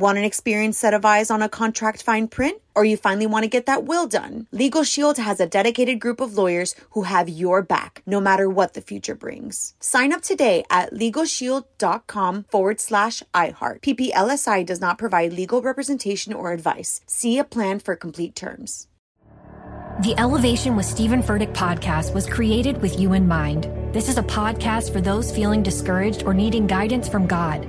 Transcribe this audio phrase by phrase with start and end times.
[0.00, 2.62] Want an experienced set of eyes on a contract fine print?
[2.74, 4.46] Or you finally want to get that will done?
[4.50, 8.72] Legal Shield has a dedicated group of lawyers who have your back, no matter what
[8.72, 9.74] the future brings.
[9.78, 13.82] Sign up today at LegalShield.com forward slash iHeart.
[13.82, 17.02] PPLSI does not provide legal representation or advice.
[17.06, 18.86] See a plan for complete terms.
[20.00, 23.64] The Elevation with Stephen Furtick podcast was created with you in mind.
[23.92, 27.68] This is a podcast for those feeling discouraged or needing guidance from God.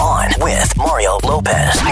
[0.00, 1.82] On with Mario Lopez.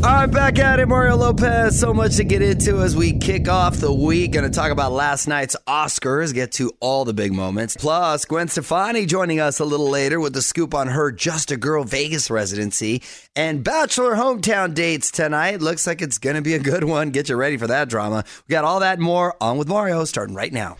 [0.00, 1.78] Right, back at it, Mario Lopez.
[1.78, 4.32] So much to get into as we kick off the week.
[4.32, 7.76] Going to talk about last night's Oscars, get to all the big moments.
[7.76, 11.56] Plus, Gwen Stefani joining us a little later with the scoop on her Just a
[11.56, 13.02] Girl Vegas residency
[13.36, 15.60] and Bachelor hometown dates tonight.
[15.60, 17.10] Looks like it's going to be a good one.
[17.10, 18.24] Get you ready for that drama.
[18.48, 20.76] We got all that more on with Mario starting right now.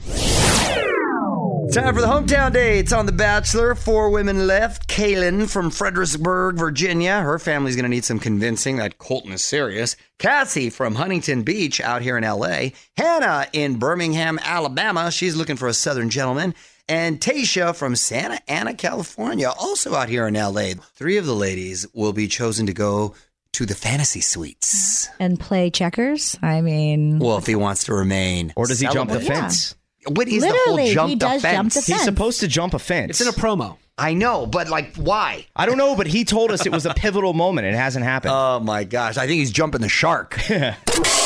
[1.73, 3.75] Time for the hometown dates on The Bachelor.
[3.75, 4.89] Four women left.
[4.89, 7.21] Caelynn from Fredericksburg, Virginia.
[7.21, 9.95] Her family's going to need some convincing that Colton is serious.
[10.19, 12.71] Cassie from Huntington Beach out here in LA.
[12.97, 15.11] Hannah in Birmingham, Alabama.
[15.11, 16.55] She's looking for a Southern gentleman.
[16.89, 20.73] And Tayshia from Santa Ana, California, also out here in LA.
[20.95, 23.15] Three of the ladies will be chosen to go
[23.53, 25.09] to the fantasy suites.
[25.21, 26.39] and play checkers.
[26.43, 28.53] I mean, Well, if he wants to remain.
[28.57, 29.37] Or does he jump the celibate.
[29.43, 29.75] fence?
[30.07, 31.75] What is the whole jump the does fence?
[31.75, 33.11] jump the He's supposed to jump a fence.
[33.11, 33.77] It's in a promo.
[34.01, 35.47] I know, but like, why?
[35.57, 37.67] I don't know, but he told us it was a pivotal moment.
[37.67, 38.33] It hasn't happened.
[38.39, 39.17] Oh my gosh!
[39.17, 40.35] I think he's jumping the shark.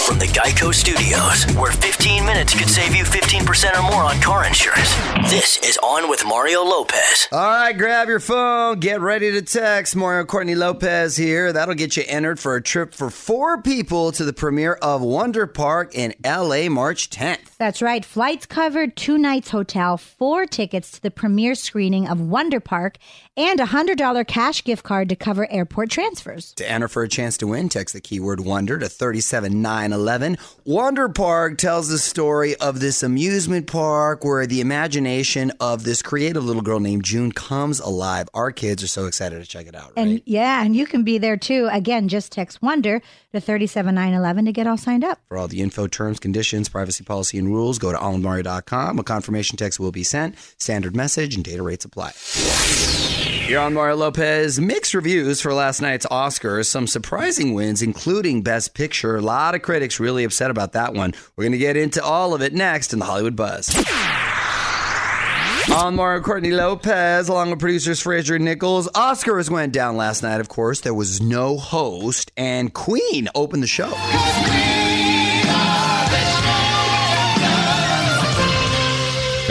[0.06, 4.44] From the Geico Studios, where 15 minutes could save you 15% or more on car
[4.44, 4.92] insurance.
[5.30, 7.28] This is On with Mario Lopez.
[7.30, 9.94] All right, grab your phone, get ready to text.
[9.94, 11.52] Mario Courtney Lopez here.
[11.52, 15.46] That'll get you entered for a trip for four people to the premiere of Wonder
[15.46, 17.51] Park in LA March 10th.
[17.62, 18.04] That's right.
[18.04, 22.98] Flights covered, two nights hotel, four tickets to the premiere screening of Wonder Park,
[23.36, 26.52] and a hundred dollar cash gift card to cover airport transfers.
[26.54, 30.36] To enter for a chance to win, text the keyword wonder to 37911.
[30.64, 36.44] Wonder Park tells the story of this amusement park where the imagination of this creative
[36.44, 38.28] little girl named June comes alive.
[38.34, 40.06] Our kids are so excited to check it out, right?
[40.06, 41.68] And yeah, and you can be there too.
[41.72, 43.00] Again, just text Wonder
[43.32, 45.18] to thirty seven nine eleven to get all signed up.
[45.28, 48.98] For all the info, terms, conditions, privacy policy, and rules, go to onmario.com.
[48.98, 50.38] A confirmation text will be sent.
[50.58, 52.12] Standard message and data rates apply.
[53.22, 54.58] You're on Mario Lopez.
[54.58, 56.66] Mixed reviews for last night's Oscars.
[56.66, 59.16] Some surprising wins, including Best Picture.
[59.16, 61.12] A lot of critics really upset about that one.
[61.36, 63.68] We're going to get into all of it next in the Hollywood Buzz.
[65.72, 68.88] On Mario Courtney Lopez, along with producers Fraser Nichols.
[68.88, 70.80] Oscars went down last night, of course.
[70.80, 73.92] There was no host, and Queen opened the show.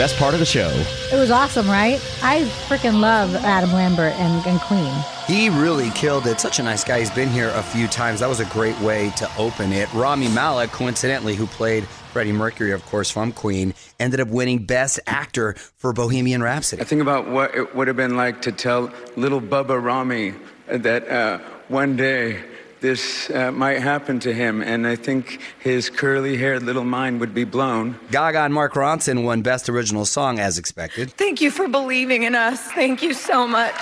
[0.02, 0.68] Best part of the show.
[1.12, 1.94] It was awesome, right?
[2.24, 4.92] I freaking love Adam Lambert and, and Queen.
[5.28, 6.40] He really killed it.
[6.40, 6.98] Such a nice guy.
[6.98, 8.18] He's been here a few times.
[8.18, 9.88] That was a great way to open it.
[9.94, 14.98] Rami Malek, coincidentally, who played Freddie Mercury, of course, from Queen, ended up winning Best
[15.06, 16.82] Actor for Bohemian Rhapsody.
[16.82, 20.34] I think about what it would have been like to tell little Bubba Rami
[20.66, 21.38] that uh,
[21.68, 22.42] one day
[22.82, 27.32] this uh, might happen to him, and I think his curly haired little mind would
[27.32, 27.98] be blown.
[28.10, 31.12] Gaga and Mark Ronson won Best Original Song as expected.
[31.12, 32.60] Thank you for believing in us.
[32.72, 33.74] Thank you so much.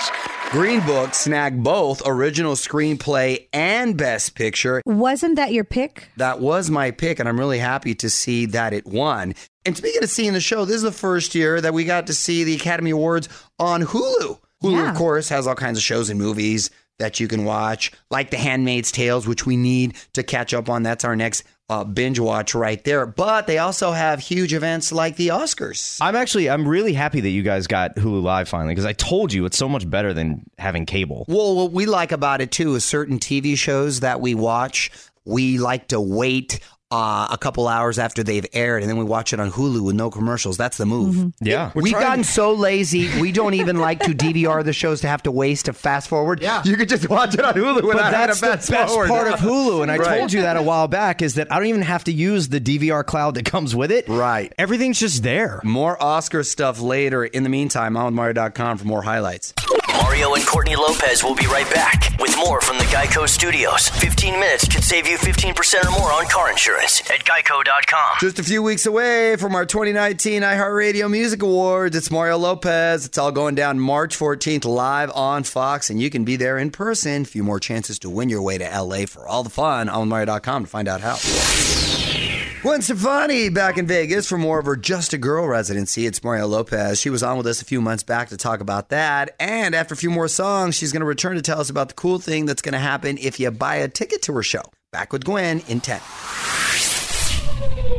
[0.51, 4.83] Green Book snagged both Original Screenplay and Best Picture.
[4.85, 6.09] Wasn't that your pick?
[6.17, 9.35] That was my pick, and I'm really happy to see that it won.
[9.65, 12.15] And speaking of seeing the show, this is the first year that we got to
[12.15, 14.39] see the Academy Awards on Hulu.
[14.63, 14.91] Hulu, Yeah.
[14.91, 16.71] of course, has all kinds of shows and movies,
[17.01, 20.85] that you can watch, like The Handmaid's Tales, which we need to catch up on.
[20.85, 23.07] That's our next uh, binge watch right there.
[23.07, 25.99] But they also have huge events like the Oscars.
[26.01, 29.33] I'm actually I'm really happy that you guys got Hulu Live finally because I told
[29.33, 31.25] you it's so much better than having cable.
[31.29, 34.91] Well, what we like about it too is certain TV shows that we watch,
[35.25, 36.61] we like to wait
[36.91, 39.95] uh, a couple hours after they've aired, and then we watch it on Hulu with
[39.95, 40.57] no commercials.
[40.57, 41.33] That's the move.
[41.41, 41.71] Yeah.
[41.75, 45.31] We've gotten so lazy, we don't even like to DVR the shows to have to
[45.31, 46.41] waste to fast forward.
[46.43, 46.63] Yeah.
[46.65, 48.93] You could just watch it on Hulu But without having that's to the fast best
[48.93, 49.09] forward.
[49.09, 50.19] part of Hulu, and I Right.
[50.19, 52.61] told you that a while back is that I don't even have to use the
[52.61, 54.09] DVR cloud that comes with it.
[54.09, 54.53] Right.
[54.59, 55.61] Everything's just there.
[55.63, 57.25] More Oscar stuff later.
[57.25, 59.55] In the meantime, I'm on Mario.com for more highlights.
[59.97, 63.89] Mario and Courtney Lopez will be right back with more from the Geico Studios.
[63.89, 68.17] 15 minutes could save you 15% or more on car insurance at geico.com.
[68.21, 71.97] Just a few weeks away from our 2019 iHeartRadio Music Awards.
[71.97, 73.07] It's Mario Lopez.
[73.07, 76.71] It's all going down March 14th live on Fox, and you can be there in
[76.71, 77.23] person.
[77.23, 80.09] A few more chances to win your way to LA for all the fun on
[80.09, 82.10] Mario.com to find out how.
[82.63, 86.05] Gwen Stefani back in Vegas for more of her Just a Girl residency.
[86.05, 87.01] It's Mario Lopez.
[87.01, 89.35] She was on with us a few months back to talk about that.
[89.41, 91.95] And after a few more songs, she's going to return to tell us about the
[91.95, 94.61] cool thing that's going to happen if you buy a ticket to her show.
[94.93, 96.01] Back with Gwen in 10.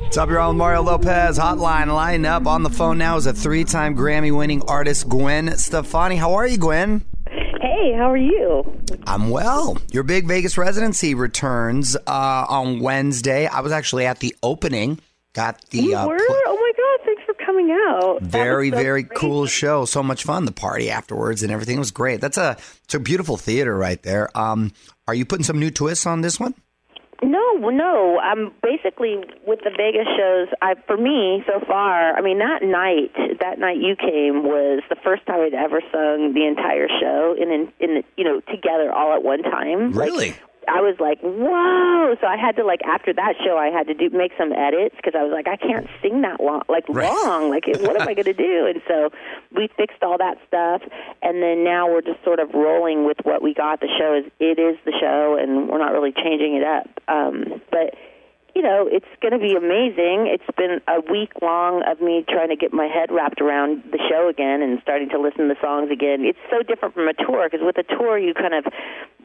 [0.03, 1.87] What's up, on Mario Lopez hotline.
[1.87, 6.17] Line up on the phone now is a three time Grammy winning artist, Gwen Stefani.
[6.17, 7.03] How are you, Gwen?
[7.61, 8.63] Hey, how are you?
[9.05, 9.77] I'm well.
[9.91, 13.45] Your big Vegas residency returns uh, on Wednesday.
[13.45, 14.99] I was actually at the opening.
[15.33, 16.17] Got the You uh, were?
[16.17, 17.05] pl- oh my God!
[17.05, 18.21] Thanks for coming out.
[18.21, 19.17] Very so very great.
[19.19, 19.85] cool show.
[19.85, 20.45] So much fun.
[20.45, 22.19] The party afterwards and everything was great.
[22.19, 24.35] That's a it's a beautiful theater right there.
[24.37, 24.73] Um,
[25.07, 26.53] are you putting some new twists on this one?
[27.23, 28.19] No, no.
[28.19, 30.47] I'm basically with the Vegas shows.
[30.61, 32.17] I for me so far.
[32.17, 36.33] I mean, that night, that night you came was the first time I'd ever sung
[36.33, 39.91] the entire show in in, in you know together all at one time.
[39.91, 40.35] Like, Really?
[40.67, 42.15] I was like, whoa!
[42.21, 44.95] So I had to like after that show, I had to do make some edits
[44.95, 47.49] because I was like, I can't sing that long, like long.
[47.49, 48.49] Like, what am I going to do?
[48.71, 49.09] And so
[49.55, 50.81] we fixed all that stuff,
[51.21, 53.81] and then now we're just sort of rolling with what we got.
[53.81, 56.87] The show is it is the show, and we're not really changing it up.
[57.07, 57.95] Um, but
[58.55, 60.27] you know, it's going to be amazing.
[60.27, 63.99] It's been a week long of me trying to get my head wrapped around the
[64.09, 66.25] show again and starting to listen to the songs again.
[66.25, 68.65] It's so different from a tour because with a tour you kind of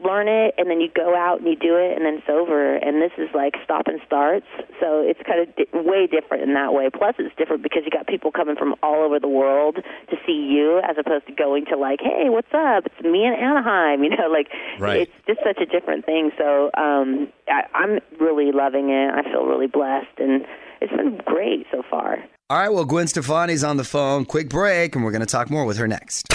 [0.03, 2.75] learn it and then you go out and you do it and then it's over.
[2.77, 4.45] And this is like stop and starts,
[4.79, 6.89] so it's kind of di- way different in that way.
[6.93, 10.37] Plus, it's different because you got people coming from all over the world to see
[10.49, 12.85] you as opposed to going to like, hey, what's up?
[12.85, 14.03] It's me in Anaheim.
[14.07, 14.47] You know, like
[14.79, 15.01] Right.
[15.01, 16.31] it's just such a different thing.
[16.37, 19.11] So um, I, I'm really loving it.
[19.17, 20.45] I feel really blessed, and
[20.79, 22.23] it's been great so far.
[22.49, 24.25] All right, well, Gwen Stefani's on the phone.
[24.25, 26.27] Quick break, and we're going to talk more with her next.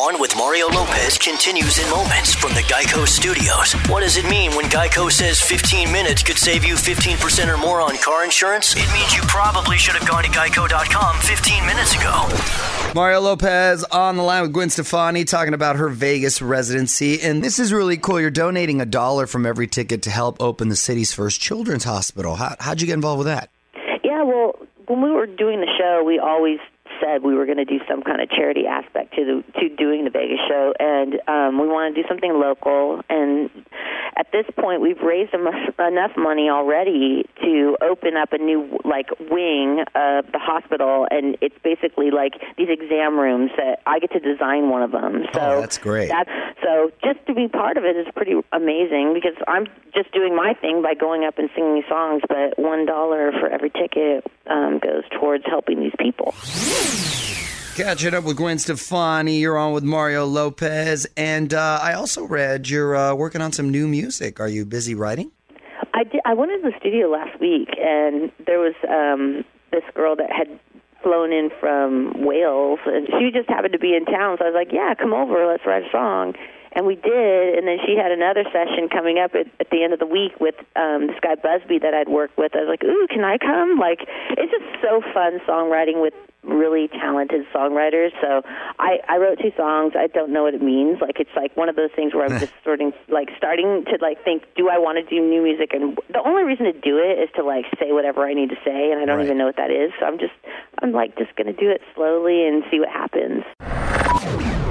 [0.00, 3.74] On with Mario Lopez continues in moments from the Geico Studios.
[3.90, 7.82] What does it mean when Geico says 15 minutes could save you 15% or more
[7.82, 8.74] on car insurance?
[8.74, 12.26] It means you probably should have gone to geico.com 15 minutes ago.
[12.94, 17.20] Mario Lopez on the line with Gwen Stefani talking about her Vegas residency.
[17.20, 18.18] And this is really cool.
[18.18, 22.36] You're donating a dollar from every ticket to help open the city's first children's hospital.
[22.36, 23.50] How, how'd you get involved with that?
[24.02, 24.54] Yeah, well,
[24.86, 26.58] when we were doing the show, we always
[27.00, 30.04] said we were going to do some kind of charity aspect to the, to doing
[30.04, 33.00] the Vegas show, and um, we want to do something local.
[33.08, 33.50] And
[34.16, 39.80] at this point, we've raised enough money already to open up a new like wing
[39.94, 44.68] of the hospital, and it's basically like these exam rooms that I get to design
[44.68, 45.24] one of them.
[45.32, 46.08] So Oh, that's great.
[46.08, 46.30] That's
[46.62, 50.54] so just to be part of it is pretty amazing because I'm just doing my
[50.54, 55.04] thing by going up and singing songs, but one dollar for every ticket um, goes
[55.18, 56.34] towards helping these people.
[57.76, 59.38] Catching up with Gwen Stefani.
[59.38, 61.06] You're on with Mario Lopez.
[61.16, 64.40] And uh, I also read you're uh, working on some new music.
[64.40, 65.30] Are you busy writing?
[65.94, 70.16] I did, I went into the studio last week, and there was um, this girl
[70.16, 70.48] that had
[71.02, 74.36] flown in from Wales, and she just happened to be in town.
[74.38, 76.34] So I was like, "Yeah, come over, let's write a song."
[76.72, 79.92] And we did, and then she had another session coming up at, at the end
[79.92, 82.54] of the week with um, this guy Busbee that I'd worked with.
[82.54, 84.06] I was like, "Ooh, can I come?" Like,
[84.38, 88.10] it's just so fun songwriting with really talented songwriters.
[88.22, 88.42] So
[88.78, 89.92] I, I wrote two songs.
[89.98, 91.00] I don't know what it means.
[91.02, 94.22] Like it's like one of those things where I'm just starting like starting to like
[94.24, 95.72] think, do I want to do new music?
[95.74, 98.56] And the only reason to do it is to like say whatever I need to
[98.64, 99.26] say, and I don't Right.
[99.26, 99.90] even know what that is.
[100.00, 100.32] So I'm just
[100.80, 103.42] I'm like just gonna do it slowly and see what happens.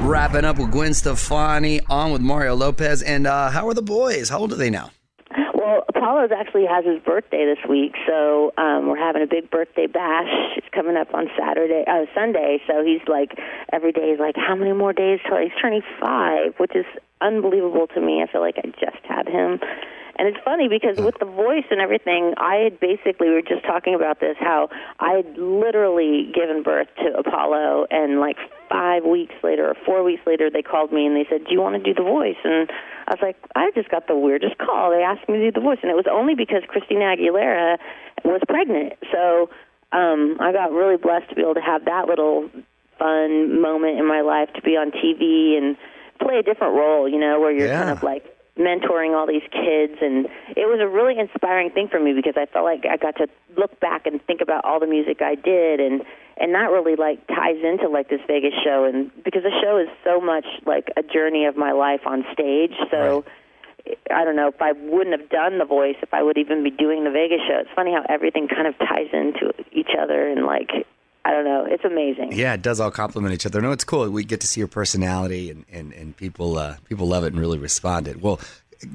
[0.09, 3.03] Wrapping up with Gwen Stefani, on with Mario Lopez.
[3.03, 4.27] And uh, how are the boys?
[4.27, 4.89] How old are they now?
[5.53, 9.85] Well, Apollo's actually has his birthday this week, so um, we're having a big birthday
[9.85, 10.57] bash.
[10.57, 12.59] It's coming up on Saturday, uh, Sunday.
[12.65, 13.37] So he's like,
[13.71, 16.55] every day he's like, how many more days till he's turning five?
[16.57, 16.85] Which is
[17.21, 18.23] unbelievable to me.
[18.27, 19.59] I feel like I just had him.
[20.17, 23.63] And it's funny because with the voice and everything, I had basically, we were just
[23.63, 28.37] talking about this, how I had literally given birth to Apollo, and like
[28.69, 31.61] five weeks later or four weeks later, they called me and they said, Do you
[31.61, 32.37] want to do the voice?
[32.43, 32.69] And
[33.07, 34.91] I was like, I just got the weirdest call.
[34.91, 37.77] They asked me to do the voice, and it was only because Christina Aguilera
[38.23, 38.93] was pregnant.
[39.11, 39.49] So
[39.91, 42.49] um, I got really blessed to be able to have that little
[42.99, 45.77] fun moment in my life to be on TV and
[46.19, 48.23] play a different role, you know, where you're kind of like
[48.59, 52.45] mentoring all these kids and it was a really inspiring thing for me because I
[52.45, 55.79] felt like I got to look back and think about all the music I did
[55.79, 56.03] and
[56.35, 59.87] and that really like ties into like this Vegas show and because the show is
[60.03, 63.23] so much like a journey of my life on stage so
[64.11, 66.69] I don't know if I wouldn't have done the voice if I would even be
[66.69, 67.59] doing the Vegas show.
[67.61, 70.85] It's funny how everything kind of ties into each other and like
[71.29, 72.31] I don't know, it's amazing.
[72.31, 73.61] Yeah, it does all complement each other.
[73.61, 74.09] No, it's cool.
[74.09, 77.39] We get to see your personality, and and, and people uh, people love it and
[77.39, 78.19] really respond it.
[78.19, 78.39] Well,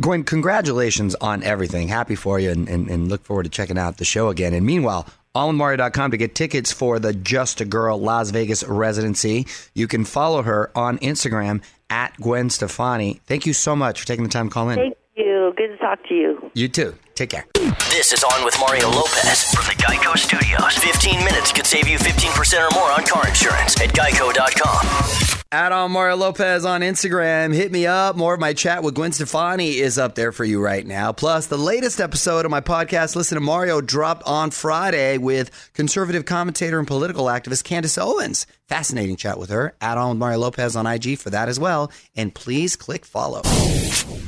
[0.01, 1.87] Gwen, congratulations on everything.
[1.87, 4.53] Happy for you, and, and, and look forward to checking out the show again.
[4.53, 5.07] And meanwhile.
[5.37, 9.49] OnWithMario.com to get tickets for the Just a Girl Las Vegas residency.
[9.75, 11.61] You can follow her on Instagram
[11.91, 13.21] at Gwen Stefani.
[13.27, 14.77] Thank you so much for taking the time to call in.
[14.77, 15.53] Thank you.
[15.57, 16.53] Good to talk to you.
[16.55, 16.95] You too.
[17.17, 17.47] Take care.
[17.91, 20.77] This is On with Mario Lopez from the Geico Studios.
[20.79, 25.41] 15 minutes could save you 15% or more on car insurance at geico.com.
[25.53, 27.55] At on Mario Lopez on Instagram.
[27.55, 28.17] Hit me up.
[28.17, 31.13] More of my chat with Gwen Stefani is up there for you right now.
[31.13, 36.25] Plus, the latest episode of my podcast, Listen to Mario, dropped on Friday with conservative
[36.25, 38.47] commentator and political activist Candace Owens.
[38.67, 39.77] Fascinating chat with her.
[39.81, 41.93] Add on Mario Lopez on IG for that as well.
[42.17, 43.43] And please click follow.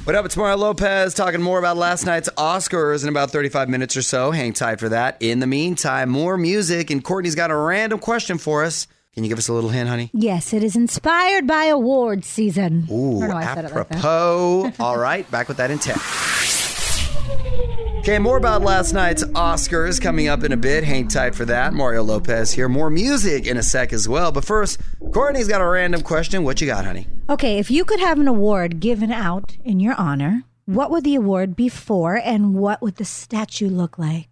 [0.04, 0.24] What up?
[0.26, 4.31] It's Mario Lopez talking more about last night's Oscars in about 35 minutes or so.
[4.31, 5.19] Hang tight for that.
[5.21, 8.87] In the meantime, more music, and Courtney's got a random question for us.
[9.12, 10.09] Can you give us a little hint, honey?
[10.14, 12.87] Yes, it is inspired by award season.
[12.90, 13.97] Ooh, I don't know why I said it like that.
[13.99, 14.73] apropos.
[14.83, 15.99] All right, back with that intent.
[17.99, 20.83] Okay, more about last night's Oscars coming up in a bit.
[20.85, 21.75] Hang tight for that.
[21.75, 22.71] Mario Lopez here.
[22.71, 24.33] More music in a sec as well.
[24.33, 24.81] But first,
[25.12, 26.43] Courtney's got a random question.
[26.43, 27.07] What you got, honey?
[27.28, 31.14] Okay, if you could have an award given out in your honor, what would the
[31.14, 34.28] award be for and what would the statue look like?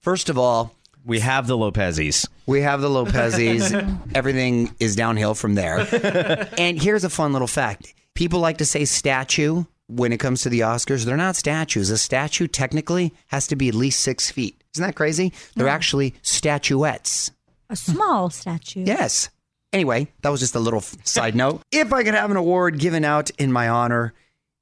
[0.00, 0.74] First of all,
[1.06, 2.26] We have the Lopezes.
[2.46, 3.72] we have the Lopezes.
[4.14, 5.86] Everything is downhill from there.
[6.58, 10.48] and here's a fun little fact people like to say statue when it comes to
[10.48, 11.04] the Oscars.
[11.04, 11.90] They're not statues.
[11.90, 14.62] A statue technically has to be at least six feet.
[14.74, 15.32] Isn't that crazy?
[15.56, 17.30] They're actually statuettes.
[17.68, 18.84] A small statue.
[18.86, 19.30] Yes.
[19.72, 21.62] Anyway, that was just a little side note.
[21.72, 24.12] If I could have an award given out in my honor,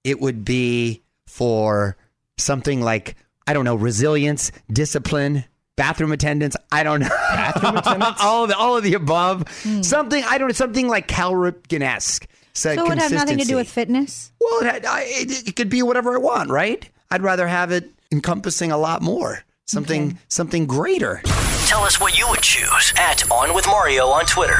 [0.04, 1.96] it would be for
[2.38, 5.44] something like, I don't know, resilience, discipline,
[5.76, 6.56] bathroom attendance.
[6.70, 7.08] I don't know.
[7.08, 8.18] Bathroom attendance?
[8.22, 9.44] all, of the, all of the above.
[9.62, 9.82] Hmm.
[9.82, 12.26] Something, I don't know, something like Cal Ripken esque.
[12.52, 14.32] So it would have nothing to do with fitness?
[14.40, 16.88] Well, it, it, it could be whatever I want, right?
[17.10, 19.44] I'd rather have it encompassing a lot more.
[19.66, 21.22] Something, something greater.
[21.68, 24.56] Tell us what you would choose at On With Mario on Twitter.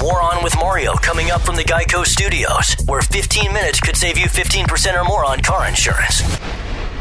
[0.00, 4.16] More On With Mario coming up from the Geico Studios, where 15 minutes could save
[4.16, 6.22] you 15% or more on car insurance.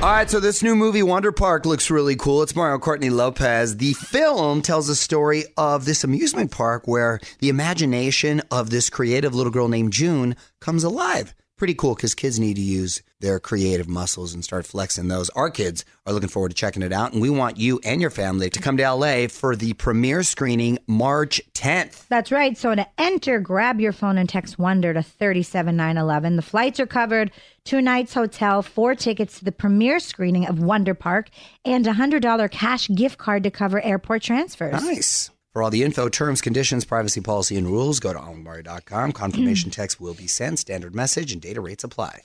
[0.02, 2.44] All right, so this new movie, Wonder Park, looks really cool.
[2.44, 3.78] It's Mario Courtney Lopez.
[3.78, 9.34] The film tells the story of this amusement park where the imagination of this creative
[9.34, 11.34] little girl named June comes alive.
[11.56, 15.29] Pretty cool because kids need to use their creative muscles and start flexing those.
[15.32, 18.12] Our kids are looking forward to checking it out, and we want you and your
[18.12, 22.08] family to come to LA for the premiere screening March 10th.
[22.08, 22.55] That's right.
[22.55, 26.36] So to enter, grab your phone and text Wonder to 37911.
[26.36, 27.32] The flights are covered,
[27.63, 31.29] two nights hotel, four tickets to the premiere screening of Wonder Park,
[31.65, 34.84] and a $100 cash gift card to cover airport transfers.
[34.84, 35.32] Nice.
[35.56, 39.14] For all the info, terms, conditions, privacy policy, and rules, go to onwithmario.com.
[39.14, 39.72] Confirmation hmm.
[39.72, 42.20] text will be sent, standard message, and data rates apply.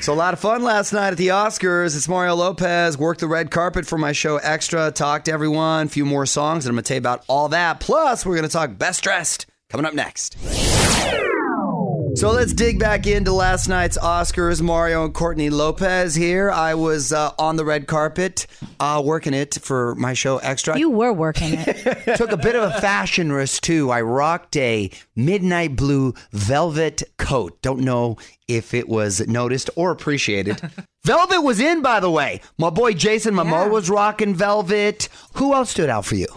[0.00, 1.96] So, a lot of fun last night at the Oscars.
[1.96, 2.96] It's Mario Lopez.
[2.96, 4.92] Worked the red carpet for my show Extra.
[4.92, 5.86] Talked to everyone.
[5.86, 7.80] A few more songs, and I'm going to tell you about all that.
[7.80, 10.36] Plus, we're going to talk best dressed coming up next.
[12.16, 14.62] So let's dig back into last night's Oscars.
[14.62, 16.48] Mario and Courtney Lopez here.
[16.48, 18.46] I was uh, on the red carpet
[18.78, 20.78] uh, working it for my show Extra.
[20.78, 22.16] You were working it.
[22.16, 23.90] Took a bit of a fashion risk too.
[23.90, 27.60] I rocked a midnight blue velvet coat.
[27.62, 28.16] Don't know
[28.46, 30.60] if it was noticed or appreciated.
[31.04, 32.40] velvet was in, by the way.
[32.58, 35.08] My boy Jason Momoa was rocking velvet.
[35.34, 36.28] Who else stood out for you?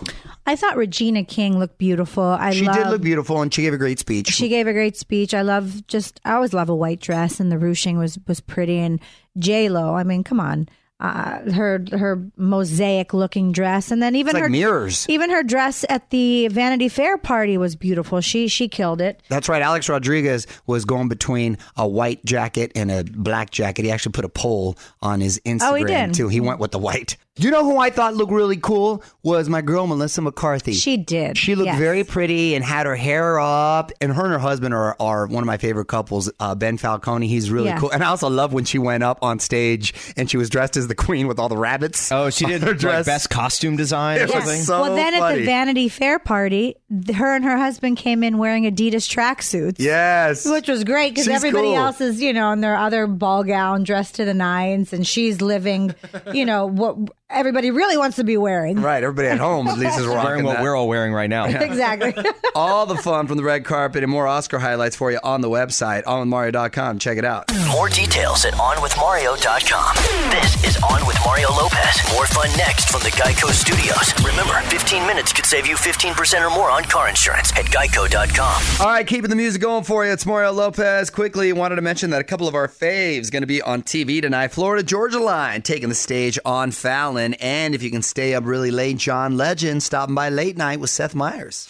[0.48, 2.24] I thought Regina King looked beautiful.
[2.24, 4.30] I she love, did look beautiful, and she gave a great speech.
[4.30, 5.34] She gave a great speech.
[5.34, 8.80] I love just I always love a white dress and the ruching was was pretty
[8.80, 9.00] and
[9.38, 9.94] J Lo.
[9.94, 10.68] I mean, come on.
[11.00, 15.06] uh, her her mosaic looking dress, and then even like her mirrors.
[15.08, 18.20] Even her dress at the Vanity Fair party was beautiful.
[18.20, 19.22] She she killed it.
[19.30, 19.62] That's right.
[19.62, 23.86] Alex Rodriguez was going between a white jacket and a black jacket.
[23.86, 26.14] He actually put a poll on his Instagram Oh, he did?
[26.16, 26.30] too.
[26.30, 27.16] He went with the white.
[27.38, 30.74] You know who I thought looked really cool was my girl Melissa McCarthy.
[30.74, 31.38] She did.
[31.38, 31.78] She looked yes.
[31.80, 33.92] very pretty and had her hair up.
[34.02, 36.32] And her and her husband are, are one of my favorite couples.
[36.40, 37.80] Uh, ben Falcone, he's really Yeah.
[37.80, 37.92] cool.
[37.92, 40.88] And I also love when she went up on stage and she was dressed as
[40.88, 42.12] the queen with all the rabbits.
[42.12, 43.06] Oh, she did her like dress.
[43.06, 44.62] best costume design or It was something.
[44.64, 46.76] so well, then at the Vanity Fair party,
[47.14, 49.76] her and her husband came in wearing Adidas tracksuits.
[49.80, 50.46] Yes.
[50.50, 51.76] Which was great because everybody cool.
[51.78, 55.42] else is, you know, in their other ball gown, dressed to the nines, and she's
[55.42, 55.94] living,
[56.34, 56.98] you know, what
[57.30, 58.82] everybody really wants to be wearing.
[58.82, 59.04] Right.
[59.04, 60.64] Everybody at home at least is rocking Wearing what that.
[60.64, 61.46] we're all wearing right now.
[61.68, 62.14] Exactly.
[62.56, 65.50] all the fun from the red carpet and more Oscar highlights for you on the
[65.50, 66.98] website, onwithmario.com.
[67.00, 67.52] Check it out.
[67.72, 69.96] More details at OnWithMario.com.
[70.32, 72.02] This is On with Mario Lopez.
[72.14, 74.14] More fun next from the Geico Studios.
[74.26, 78.86] Remember, 15 minutes could save you 15% or more on car insurance at Geico.com.
[78.86, 80.12] All right, keeping the music going for you.
[80.12, 81.10] It's Mario Lopez.
[81.10, 84.22] Quickly, wanted to mention that a couple of our faves going to be on TV
[84.22, 84.50] tonight.
[84.50, 88.72] Florida Georgia Line taking the stage on Fallon, and if you can stay up really
[88.72, 91.68] late, John Legend stopping by late night with Seth Meyers.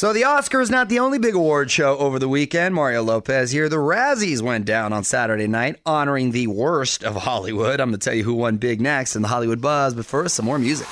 [0.00, 2.74] So the Oscars is not the only big award show over the weekend.
[2.74, 3.68] Mario Lopez here.
[3.68, 7.80] The Razzies went down on Saturday night, honoring the worst of Hollywood.
[7.80, 10.36] I'm going to tell you who won big next in the Hollywood buzz, but first,
[10.36, 10.86] some more music.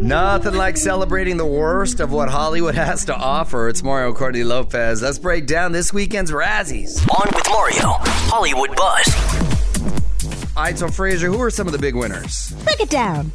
[0.00, 3.68] Nothing like celebrating the worst of what Hollywood has to offer.
[3.68, 5.00] It's Mario Courtney Lopez.
[5.00, 7.00] Let's break down this weekend's Razzies.
[7.08, 7.96] On with Mario,
[8.28, 9.39] Hollywood Buzz.
[10.60, 12.52] All right, so Fraser, who are some of the big winners?
[12.64, 13.32] Break it down.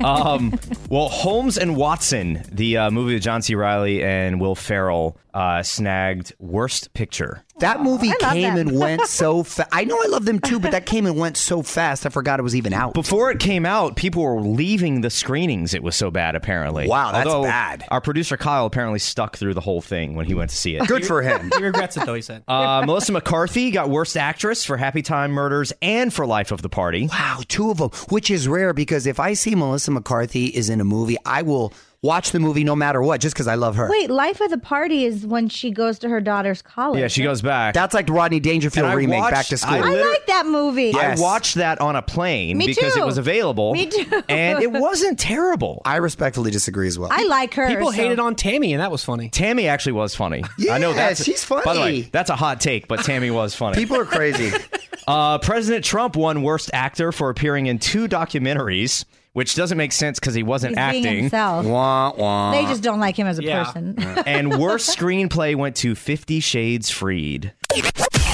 [0.04, 3.54] um, well, Holmes and Watson, the uh, movie with John C.
[3.54, 7.44] Reilly and Will Ferrell, uh, snagged Worst Picture.
[7.58, 8.68] That movie I came them.
[8.68, 9.68] and went so fast.
[9.72, 12.04] I know I love them too, but that came and went so fast.
[12.04, 12.94] I forgot it was even out.
[12.94, 15.72] Before it came out, people were leaving the screenings.
[15.74, 16.88] It was so bad, apparently.
[16.88, 17.84] Wow, that's Although bad.
[17.90, 20.86] Our producer Kyle apparently stuck through the whole thing when he went to see it.
[20.88, 21.50] Good for him.
[21.62, 22.14] He regrets it though.
[22.14, 22.42] He said.
[22.48, 26.68] Uh, Melissa McCarthy got Worst Actress for Happy Time Murders and for Life of the
[26.68, 27.06] Party.
[27.06, 30.80] Wow, two of them, which is rare because if I see Melissa McCarthy is in
[30.80, 33.88] a movie, I will watch the movie no matter what, just because I love her.
[33.88, 37.00] Wait, Life of the Party is when she goes to her daughter's college.
[37.00, 37.74] Yeah, she goes back.
[37.74, 39.74] That's like the Rodney Dangerfield And I remake, watched- Back to School.
[39.74, 40.90] I I like that movie.
[40.94, 41.18] Yes.
[41.18, 43.00] I watched that on a plane Me because too.
[43.00, 43.72] it was available.
[43.72, 44.22] Me too.
[44.28, 45.80] And it wasn't terrible.
[45.84, 47.08] I respectfully disagree as well.
[47.12, 47.68] I like her.
[47.68, 49.28] People so- hated on Tammy, and that was funny.
[49.28, 50.42] Tammy actually was funny.
[50.70, 52.00] I know Yeah, that's she's By the way, funny.
[52.12, 53.76] that's a hot take, but Tammy was funny.
[53.76, 54.50] People are crazy.
[55.04, 60.18] Uh, President Trump won Worst Actor for appearing in two documentaries, which doesn't make sense
[60.20, 61.20] because he wasn't He's being acting.
[61.22, 61.66] himself.
[61.66, 62.50] wah, wah.
[62.52, 63.64] They just don't like him as a Yeah.
[63.64, 63.94] person.
[64.26, 67.52] and Worst Screenplay went to Fifty Shades Freed.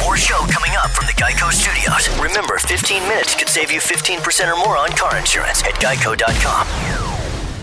[0.03, 2.09] More show coming up from the Geico Studios.
[2.21, 6.67] Remember, 15 minutes could save you 15% or more on car insurance at Geico.com.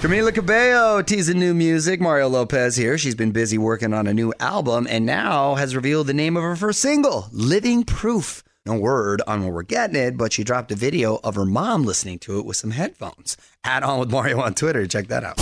[0.02, 2.00] Camila Cabello teasing new music.
[2.00, 2.98] Mario Lopez here.
[2.98, 6.44] She's been busy working on a new album and now has revealed the name of
[6.44, 8.44] her first single, Living Proof.
[8.66, 11.84] No word on where we're getting it, but she dropped a video of her mom
[11.84, 13.38] listening to it with some headphones.
[13.64, 14.88] Add on with Mario on Twitter.
[14.88, 15.40] Check that out.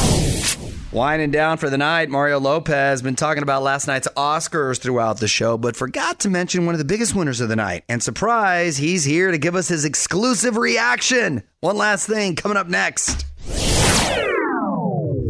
[0.92, 5.30] Winding down for the night, Mario Lopez been talking about last night's Oscars throughout the
[5.30, 7.86] show, but forgot to mention one of the biggest winners of the night.
[7.88, 11.44] And surprise, he's here to give us his exclusive reaction.
[11.62, 13.26] One last thing coming up next.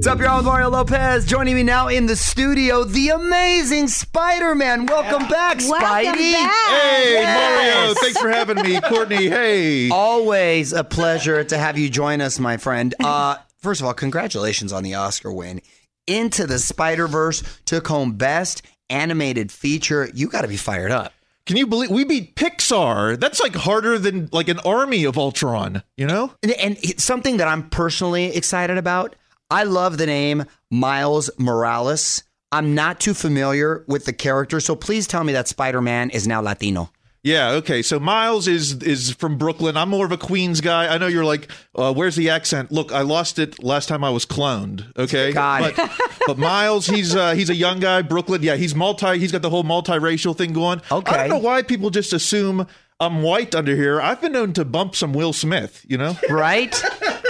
[0.03, 0.35] What's up, y'all?
[0.35, 4.85] With Mario Lopez joining me now in the studio, the amazing Spider Man.
[4.85, 6.33] Welcome back, Welcome Spidey.
[6.33, 6.81] back.
[6.81, 7.85] Hey, Yes.
[7.85, 8.81] Mario, thanks for having me.
[8.81, 9.89] Courtney, hey.
[9.89, 12.93] Always a pleasure to have you join us, my friend.
[13.01, 15.61] Uh, first of all, congratulations on the Oscar win.
[16.05, 20.09] Into the Spider Verse took home Best Animated Feature.
[20.13, 21.13] You got to be fired up.
[21.45, 23.17] Can you believe we beat Pixar?
[23.17, 26.33] That's like harder than like an army of Ultron, you know?
[26.43, 29.15] And, and something that I'm personally excited about.
[29.53, 32.23] I love the name Miles Morales.
[32.51, 36.27] I'm not too familiar with the character, so please tell me that Spider Man is
[36.27, 36.89] now Latino.
[37.21, 37.83] Yeah, okay.
[37.83, 39.77] So Miles is is from Brooklyn.
[39.77, 40.91] I'm more of a Queens guy.
[40.91, 42.71] I know you're like, uh, where's the accent?
[42.71, 44.91] Look, I lost it last time I was cloned.
[44.97, 45.91] Okay, Got but,
[46.25, 48.41] but Miles, he's uh, he's a young guy, Brooklyn.
[48.41, 49.19] Yeah, he's multi.
[49.19, 50.81] He's got the whole multiracial thing going.
[50.91, 51.13] Okay.
[51.13, 52.65] I don't know why people just assume
[52.99, 54.01] I'm white under here.
[54.01, 55.85] I've been known to bump some Will Smith.
[55.87, 56.17] You know.
[56.27, 56.73] right?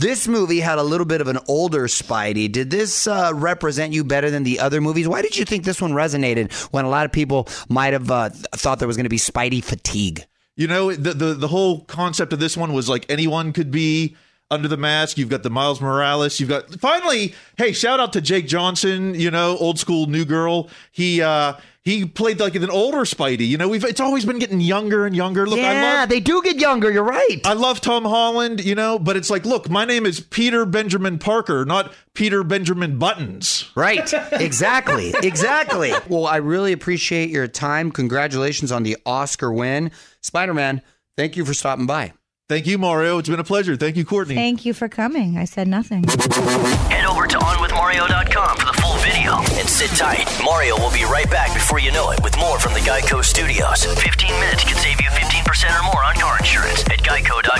[0.00, 2.50] this movie had a little bit of an older Spidey.
[2.50, 5.06] Did this uh, represent you better than the other movies?
[5.06, 8.30] Why did you think this one resonated when a lot of people might have uh,
[8.30, 10.24] thought there was going to be Spidey fatigue?
[10.56, 14.16] You know, the, the the whole concept of this one was like anyone could be
[14.50, 15.16] under the mask.
[15.16, 16.40] You've got the Miles Morales.
[16.40, 17.34] You've got finally.
[17.56, 19.14] Hey, shout out to Jake Johnson.
[19.14, 20.68] You know, old school new girl.
[20.90, 23.48] He uh he played like an older Spidey.
[23.48, 25.46] You know, we've it's always been getting younger and younger.
[25.46, 26.90] Look, I yeah, love they do get younger.
[26.90, 27.40] You're right.
[27.44, 31.18] I love Tom Holland, you know, but it's like, look, my name is Peter Benjamin
[31.18, 33.70] Parker, not Peter Benjamin Buttons.
[33.74, 34.12] Right.
[34.32, 35.14] Exactly.
[35.22, 35.92] exactly.
[36.08, 37.90] Well, I really appreciate your time.
[37.90, 39.90] Congratulations on the Oscar win.
[40.20, 40.82] Spider Man,
[41.16, 42.12] thank you for stopping by.
[42.50, 43.18] Thank you, Mario.
[43.18, 43.76] It's been a pleasure.
[43.76, 44.34] Thank you, Courtney.
[44.34, 45.38] Thank you for coming.
[45.38, 46.02] I said nothing.
[46.02, 50.28] Head over to OnWithMario.com for the full video and sit tight.
[50.44, 53.86] Mario will be right back before you know it with more from the Geico Studios.
[53.86, 57.59] 15 minutes can save you 15% or more on car insurance at Geico.com.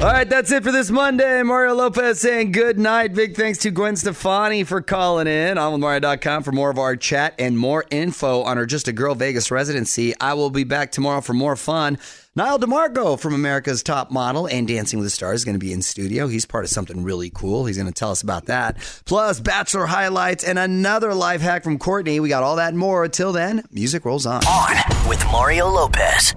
[0.00, 1.42] All right, that's it for this Monday.
[1.42, 3.14] Mario Lopez saying good night.
[3.14, 5.58] Big thanks to Gwen Stefani for calling in.
[5.58, 8.92] I'm with Mario.com for more of our chat and more info on her Just a
[8.92, 10.14] Girl Vegas residency.
[10.20, 11.98] I will be back tomorrow for more fun.
[12.36, 15.72] Nyle DiMarco from America's Top Model and Dancing with the Stars is going to be
[15.72, 16.28] in studio.
[16.28, 17.66] He's part of something really cool.
[17.66, 18.76] He's going to tell us about that.
[19.04, 22.20] Plus, Bachelor highlights and another life hack from Courtney.
[22.20, 23.08] We got all that and more.
[23.08, 24.46] Till then, music rolls on.
[24.46, 26.36] On with Mario Lopez.